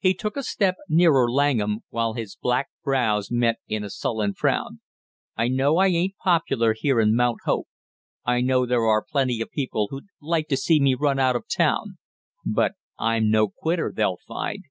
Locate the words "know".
5.48-5.78, 8.42-8.66